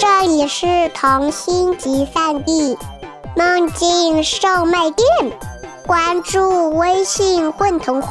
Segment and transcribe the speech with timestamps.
[0.00, 2.74] 这里是童心集散地，
[3.36, 5.06] 梦境售卖店。
[5.86, 8.08] 关注微信“混童话”，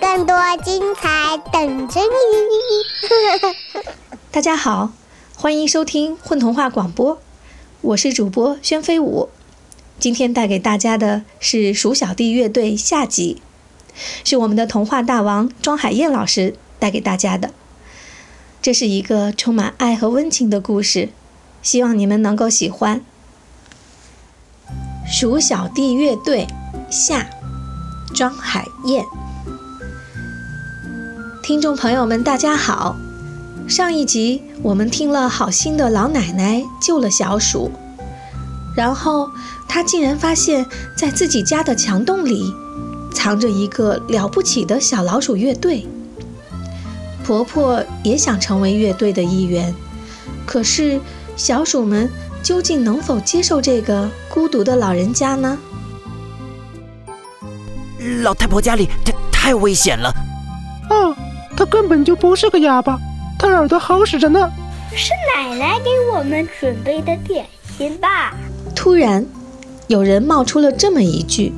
[0.00, 3.50] 更多精彩等着你。
[4.30, 4.92] 大家好，
[5.36, 7.18] 欢迎收听混童话广播，
[7.80, 9.28] 我是主播宣飞舞。
[9.98, 13.42] 今天带给大家的是鼠小弟乐队下集，
[14.22, 17.50] 是我们的童话大王庄海燕老师带给大家的。
[18.62, 21.10] 这是一个充满爱和温情的故事，
[21.62, 23.00] 希望你们能够喜欢。
[25.08, 26.48] 鼠小弟乐队
[26.90, 27.28] 下，
[28.12, 29.04] 庄海燕。
[31.42, 32.96] 听众朋友们，大家好。
[33.68, 37.70] 上一集我们听了好心的老奶奶救了小鼠，
[38.76, 39.30] 然后
[39.68, 42.52] 她竟然发现，在自己家的墙洞里，
[43.12, 45.86] 藏着一个了不起的小老鼠乐队。
[47.26, 49.74] 婆婆也想成为乐队的一员，
[50.46, 51.00] 可是
[51.34, 52.08] 小鼠们
[52.40, 55.58] 究竟能否接受这个孤独的老人家呢？
[58.22, 60.14] 老太婆家里太太危险了。
[60.88, 61.12] 哦，
[61.56, 62.96] 她根本就不是个哑巴，
[63.36, 64.48] 她耳朵好使着呢。
[64.94, 67.44] 是奶奶给我们准备的点
[67.76, 68.36] 心吧？
[68.72, 69.26] 突然，
[69.88, 71.52] 有人冒出了这么一句：“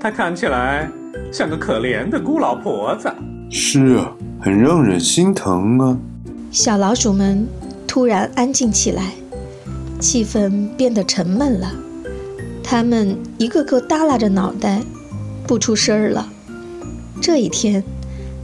[0.00, 0.90] 她看起来
[1.30, 3.12] 像个可怜的孤老婆子。”
[3.52, 4.10] 是啊。
[4.46, 5.98] 很让人心疼啊！
[6.52, 7.48] 小老鼠们
[7.84, 9.10] 突然安静起来，
[9.98, 11.74] 气氛变得沉闷了。
[12.62, 14.84] 它们一个个耷拉着脑袋，
[15.48, 16.32] 不出声儿了。
[17.20, 17.82] 这一天，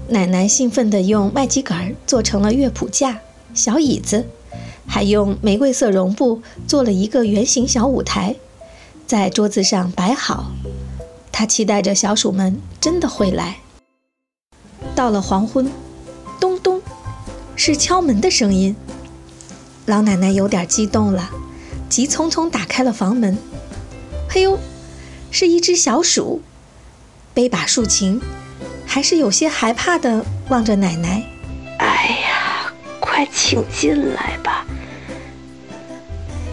[0.08, 3.20] 奶奶兴奋地用麦秸秆做成了乐谱架、
[3.54, 4.26] 小椅子，
[4.84, 8.34] 还用玫瑰色绒布做了一个圆形小舞台，
[9.06, 10.50] 在桌子上摆好。
[11.30, 13.58] 她期待着小鼠们真的会来。
[14.96, 15.70] 到了黄昏，
[17.64, 18.74] 是敲门的声音。
[19.86, 21.30] 老奶奶有点激动了，
[21.88, 23.38] 急匆匆打开了房门。
[24.28, 24.58] 嘿呦，
[25.30, 26.42] 是一只小鼠，
[27.32, 28.20] 背把竖琴，
[28.84, 31.22] 还是有些害怕的望着奶奶。
[31.78, 34.66] 哎呀，快请进来吧！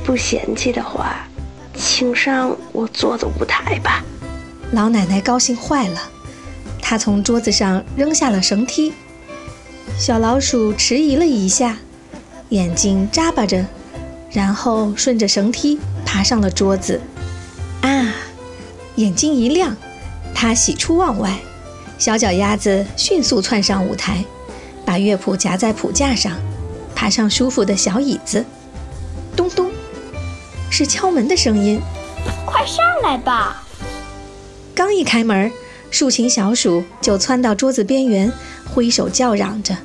[0.05, 1.28] 不嫌弃的话，
[1.73, 4.03] 请上我坐的舞台吧。
[4.73, 6.00] 老奶奶高兴坏了。
[6.79, 8.94] 她从桌子上扔下了绳梯，
[9.99, 11.77] 小老鼠迟疑了一下，
[12.49, 13.65] 眼睛眨巴着，
[14.31, 17.01] 然后顺着绳梯爬上了桌子。
[17.81, 18.15] 啊！
[18.95, 19.75] 眼睛一亮，
[20.33, 21.37] 它喜出望外。
[21.97, 24.23] 小脚丫子迅速窜上舞台，
[24.85, 26.31] 把乐谱夹在谱架上，
[26.95, 28.45] 爬上舒服的小椅子。
[29.35, 29.69] 咚咚，
[30.69, 31.81] 是敲门的声音。
[32.45, 33.66] 快上来吧！
[34.73, 35.51] 刚一开门。
[35.91, 38.31] 竖琴小鼠就窜到桌子边缘，
[38.71, 39.75] 挥手叫嚷着。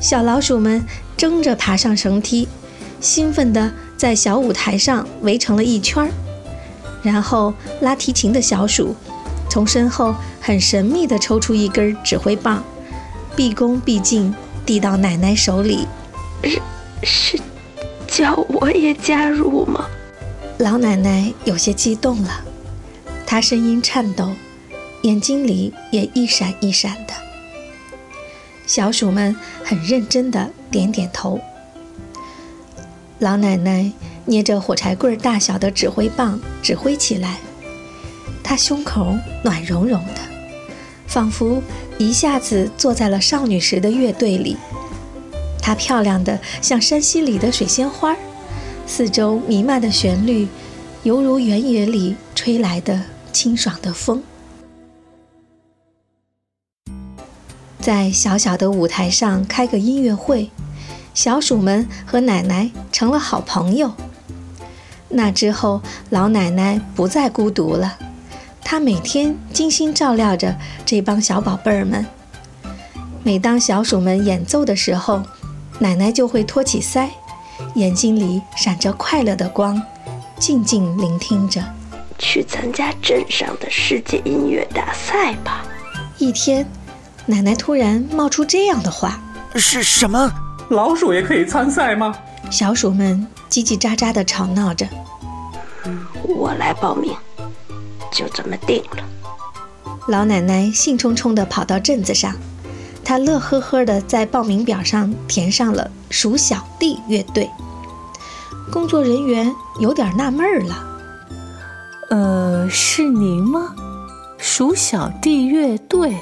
[0.00, 0.84] 小老鼠们
[1.16, 2.46] 争着爬上绳梯，
[3.00, 6.10] 兴奋地在小舞台上围成了一圈儿。
[7.02, 8.94] 然后拉提琴的小鼠
[9.48, 12.62] 从身后很神秘地抽出一根指挥棒，
[13.34, 14.34] 毕恭毕敬
[14.64, 15.86] 递到奶奶手里。
[16.42, 16.60] 是
[17.02, 17.40] 是，
[18.06, 19.86] 叫我也加入吗？
[20.58, 22.44] 老奶奶有些激动了，
[23.26, 24.32] 她声音颤抖。
[25.02, 27.12] 眼睛里也一闪一闪的，
[28.66, 29.34] 小鼠们
[29.64, 31.40] 很认真地点点头。
[33.20, 33.90] 老奶奶
[34.26, 37.38] 捏着火柴棍大小的指挥棒指挥起来，
[38.42, 40.20] 她胸口暖融融的，
[41.06, 41.62] 仿佛
[41.96, 44.56] 一下子坐在了少女时的乐队里。
[45.62, 48.14] 她漂亮的像山溪里的水仙花，
[48.86, 50.46] 四周弥漫的旋律，
[51.04, 53.00] 犹如原野里吹来的
[53.32, 54.22] 清爽的风。
[57.86, 60.50] 在小小的舞台上开个音乐会，
[61.14, 63.92] 小鼠们和奶奶成了好朋友。
[65.08, 65.80] 那之后，
[66.10, 67.96] 老奶奶不再孤独了，
[68.64, 72.04] 她每天精心照料着这帮小宝贝儿们。
[73.22, 75.22] 每当小鼠们演奏的时候，
[75.78, 77.06] 奶奶就会托起腮，
[77.76, 79.80] 眼睛里闪着快乐的光，
[80.40, 81.62] 静静聆听着。
[82.18, 85.64] 去参加镇上的世界音乐大赛吧！
[86.18, 86.66] 一天。
[87.28, 89.18] 奶奶突然冒出这样的话
[89.56, 90.32] ：“是什么？
[90.68, 92.14] 老鼠也可以参赛吗？”
[92.50, 94.86] 小鼠们叽叽喳喳地吵闹着。
[96.22, 97.12] “我来报名，
[98.12, 99.02] 就这么定了。”
[100.06, 102.32] 老奶奶兴冲冲地跑到镇子上，
[103.04, 107.50] 她乐呵呵地在报名表上填上了“鼠小弟乐队”。
[108.70, 110.76] 工作人员有点纳闷了
[112.10, 113.74] ：“呃，是您吗？
[114.38, 116.16] 鼠小弟乐队？”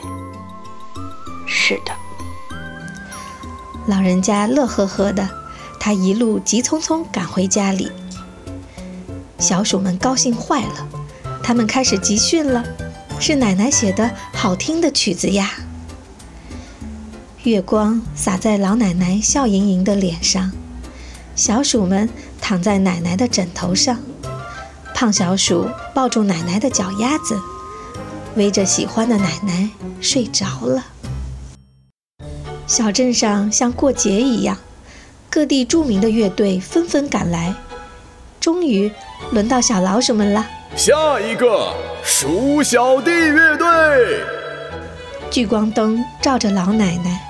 [1.56, 1.92] 是的，
[3.86, 5.26] 老人家乐呵呵的，
[5.78, 7.90] 他一路急匆匆赶回家里。
[9.38, 10.88] 小鼠们高兴坏了，
[11.42, 12.62] 他们开始集训了，
[13.20, 15.52] 是奶奶写的好听的曲子呀。
[17.44, 20.50] 月光洒在老奶奶笑盈盈的脸上，
[21.36, 22.10] 小鼠们
[22.40, 23.96] 躺在奶奶的枕头上，
[24.92, 27.40] 胖小鼠抱住奶奶的脚丫子，
[28.34, 29.70] 围着喜欢的奶奶
[30.00, 30.84] 睡着了。
[32.74, 34.58] 小镇上像过节一样，
[35.30, 37.54] 各地著名的乐队纷纷赶来。
[38.40, 38.90] 终于
[39.30, 40.44] 轮到小老鼠们了。
[40.74, 41.72] 下一个
[42.02, 44.24] 鼠小弟乐队。
[45.30, 47.20] 聚光灯照着老奶奶，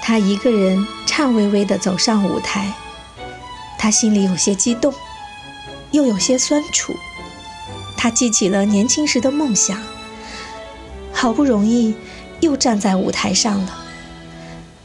[0.00, 2.72] 她一个人颤巍巍地走上舞台。
[3.76, 4.94] 她心里有些激动，
[5.90, 6.94] 又有些酸楚。
[7.96, 9.76] 她记起了年轻时的梦想，
[11.12, 11.96] 好不容易
[12.38, 13.78] 又站在舞台上了。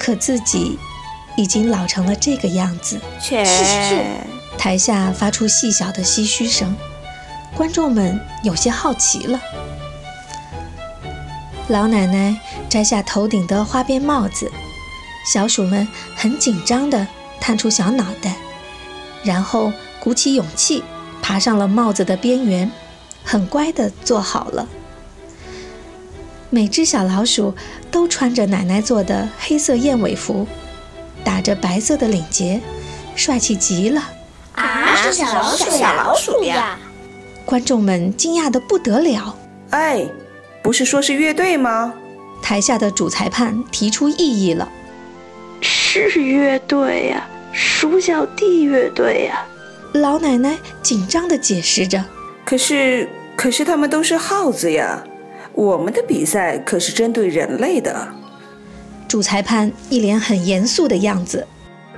[0.05, 0.77] 可自己
[1.35, 3.01] 已经老成了这个样子。
[3.19, 3.43] 切！
[4.55, 6.75] 台下发出细小的唏嘘声，
[7.55, 9.39] 观众们有些好奇了。
[11.69, 14.51] 老奶奶摘下头顶的花边帽子，
[15.25, 17.07] 小鼠们很紧张地
[17.41, 18.35] 探出小脑袋，
[19.23, 20.83] 然后鼓起勇气
[21.19, 22.71] 爬上了帽子的边缘，
[23.23, 24.67] 很乖地坐好了。
[26.49, 27.53] 每只小老鼠
[27.89, 30.47] 都穿着奶奶做的黑色燕尾服，
[31.23, 32.61] 打着白色的领结，
[33.15, 34.01] 帅气极了。
[34.53, 36.79] 啊，是小老鼠，小老鼠呀！
[37.45, 39.35] 观众们惊讶得不得了。
[39.71, 40.05] 哎，
[40.63, 41.93] 不是说是乐队吗？
[42.41, 44.69] 台下的主裁判提出异议了。
[45.61, 49.45] 是乐队呀，鼠小弟乐队呀！
[49.93, 52.03] 老奶奶紧张地解释着。
[52.45, 55.03] 可是，可是他们都是耗子呀。
[55.55, 58.07] 我们的比赛可是针对人类的。
[59.07, 61.47] 主裁判一脸很严肃的样子。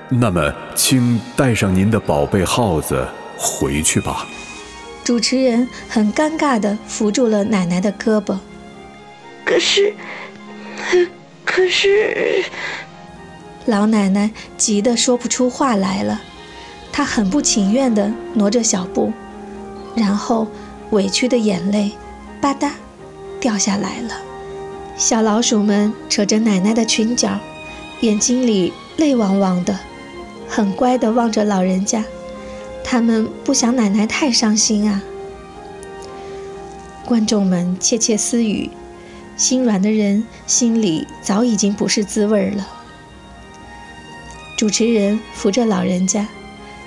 [0.09, 3.05] 那么，请带上您的宝贝耗子
[3.37, 4.27] 回去吧。
[5.03, 8.37] 主持人很尴尬地扶住了奶奶的胳膊。
[9.43, 9.93] 可是，
[11.43, 12.43] 可是，
[13.65, 16.21] 老奶奶急得说不出话来了。
[16.91, 19.11] 她很不情愿地挪着小步，
[19.95, 20.47] 然后
[20.91, 21.91] 委屈的眼泪
[22.39, 22.71] 吧嗒。
[23.47, 24.13] 掉下来了，
[24.97, 27.39] 小老鼠们扯着奶奶的裙角，
[28.01, 29.79] 眼睛里泪汪汪的，
[30.49, 32.03] 很乖地望着老人家。
[32.83, 35.01] 他们不想奶奶太伤心啊。
[37.05, 38.69] 观众们窃窃私语，
[39.37, 42.67] 心软的人心里早已经不是滋味了。
[44.57, 46.27] 主持人扶着老人家，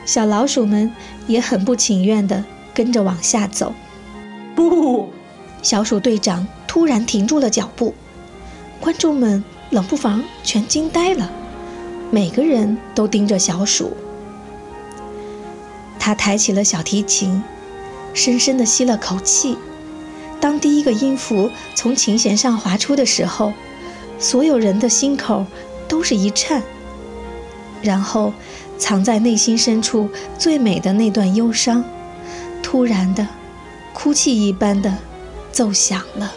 [0.05, 0.93] 小老鼠们
[1.27, 3.73] 也很不情愿地跟着往下走。
[4.55, 5.09] 不。
[5.63, 7.95] 小鼠队长突然停住了脚步，
[8.81, 11.31] 观众们冷不防全惊呆了，
[12.11, 13.97] 每个人都盯着小鼠。
[15.99, 17.43] 他抬起了小提琴，
[18.15, 19.59] 深深地吸了口气。
[20.41, 23.53] 当第一个音符从琴弦上滑出的时候，
[24.19, 25.45] 所有人的心口
[25.87, 26.63] 都是一颤，
[27.83, 28.33] 然后
[28.79, 30.09] 藏在内心深处
[30.39, 31.85] 最美的那段忧伤，
[32.63, 33.29] 突然的，
[33.93, 34.97] 哭泣一般的。
[35.53, 36.33] 奏响了，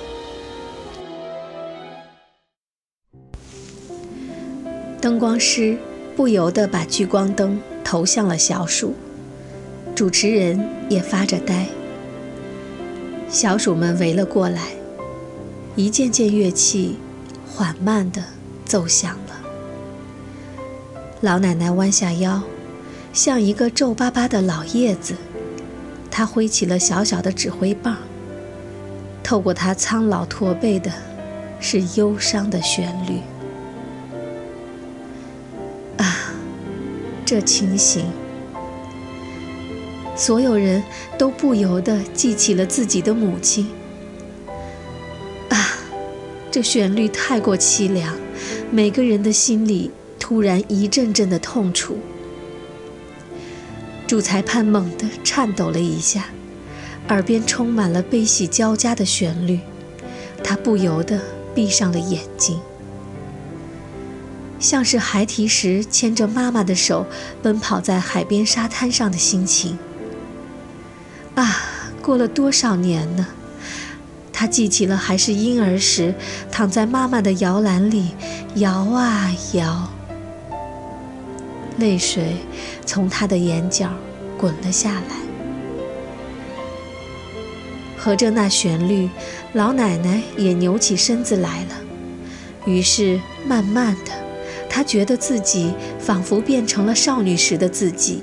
[4.99, 5.77] 灯光师
[6.15, 8.93] 不由得把聚光灯投向了小鼠，
[9.95, 11.67] 主持人也发着呆。
[13.29, 14.61] 小鼠们围了过来，
[15.75, 16.97] 一件件乐器
[17.47, 18.23] 缓慢地
[18.65, 19.41] 奏响了。
[21.21, 22.41] 老奶奶弯下腰，
[23.13, 25.15] 像一个皱巴巴的老叶子，
[26.11, 27.97] 她挥起了小小的指挥棒。
[29.23, 30.91] 透过他苍老驼背的，
[31.59, 33.21] 是忧伤的旋律。
[35.97, 36.33] 啊，
[37.25, 38.05] 这情形，
[40.15, 40.83] 所有人
[41.17, 43.69] 都不由得记起了自己的母亲。
[45.49, 45.77] 啊，
[46.51, 48.13] 这旋律太过凄凉，
[48.69, 49.89] 每个人的心里
[50.19, 51.97] 突然一阵阵的痛楚。
[54.05, 56.25] 主裁判猛地颤抖了一下。
[57.09, 59.59] 耳边充满了悲喜交加的旋律，
[60.43, 61.19] 他不由得
[61.53, 62.59] 闭上了眼睛，
[64.59, 67.05] 像是孩提时牵着妈妈的手
[67.41, 69.77] 奔跑在海边沙滩上的心情。
[71.35, 71.57] 啊，
[72.01, 73.27] 过了多少年呢？
[74.31, 76.15] 他记起了还是婴儿时，
[76.51, 78.11] 躺在妈妈的摇篮里
[78.55, 79.89] 摇啊摇，
[81.77, 82.37] 泪水
[82.85, 83.89] 从他的眼角
[84.37, 85.22] 滚了下来。
[88.03, 89.09] 合着那旋律，
[89.53, 91.75] 老奶奶也扭起身子来了。
[92.65, 93.17] 于是，
[93.47, 94.11] 慢慢的，
[94.69, 98.21] 她觉得自己仿佛变成了少女时的自己。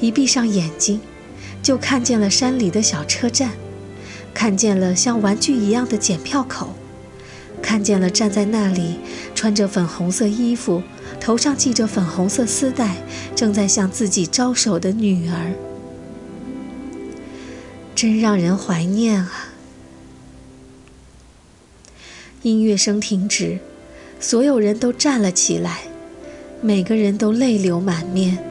[0.00, 1.00] 一闭上眼睛，
[1.62, 3.52] 就看见了山里的小车站，
[4.34, 6.74] 看见了像玩具一样的检票口，
[7.62, 8.96] 看见了站在那里
[9.32, 10.82] 穿着粉红色衣服、
[11.20, 12.96] 头上系着粉红色丝带、
[13.36, 15.54] 正在向自己招手的女儿。
[18.04, 19.48] 真让人怀念啊！
[22.42, 23.60] 音乐声停止，
[24.20, 25.84] 所有人都站了起来，
[26.60, 28.44] 每个人都泪流满面，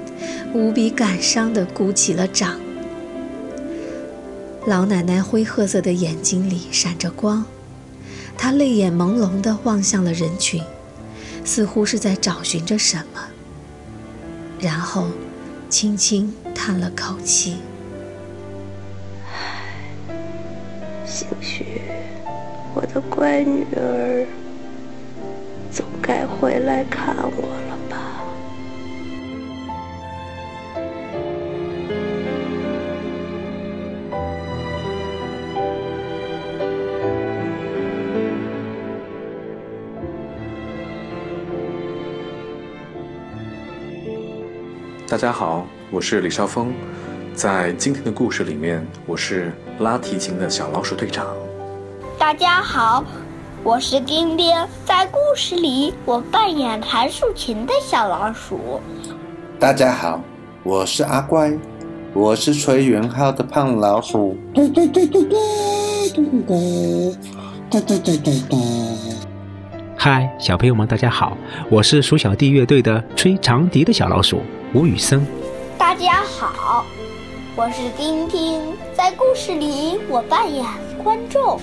[0.56, 2.60] 无比感伤地鼓起了掌。
[4.66, 7.46] 老奶奶灰褐色的眼睛里闪着光，
[8.36, 10.64] 她泪眼朦胧地望向了人群，
[11.46, 13.22] 似乎是在找寻着什么，
[14.60, 15.10] 然后
[15.70, 17.58] 轻轻叹了口气。
[21.42, 21.82] 许
[22.74, 24.25] 我的乖女儿
[25.72, 27.98] 总该回来看我了吧。
[45.08, 46.74] 大家好，我是李少峰，
[47.34, 51.25] 在今天的故事里面，我是拉提琴的小老鼠队长。
[52.18, 53.04] 大家好，
[53.63, 58.80] 我是丁丁，在故事里我扮演弹竖琴的小老鼠。
[59.60, 60.22] 大家好，
[60.62, 61.52] 我是阿乖，
[62.13, 64.38] 我是吹圆号的胖老鼠。
[64.54, 65.40] 嘟嘟嘟嘟嘟
[66.13, 67.16] 嘟嘟
[67.72, 68.58] 嘟嘟嘟嘟嘟。
[69.98, 71.36] 嗨，小朋友们，大家好，
[71.70, 74.42] 我是鼠小弟乐队的吹长笛的小老鼠
[74.74, 75.25] 吴宇森。
[75.80, 76.86] 大家好，
[77.56, 78.62] 我是丁丁，
[78.98, 80.66] 在故事里我扮演
[81.04, 81.60] 观众。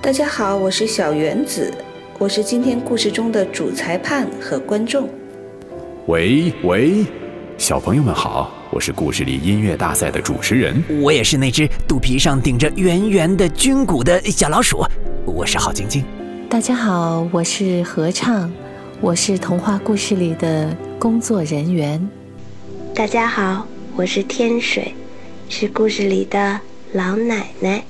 [0.00, 1.70] 大家好，我是小原子，
[2.18, 5.06] 我是今天故事中的主裁判和观众。
[6.06, 7.04] 喂喂，
[7.58, 10.82] 小朋友们好，我是故事里音乐大赛的主持人。
[11.02, 14.82] 我也是那只肚皮上顶着圆圆的军鼓的小老鼠，
[15.26, 16.02] 我是郝晶晶。
[16.48, 18.50] 大家好，我是合唱，
[19.02, 22.08] 我是童话故事里的工作人员。
[22.94, 23.66] 大家好，
[23.98, 24.94] 我是天水，
[25.48, 26.60] 是故事里的
[26.92, 27.84] 老奶奶。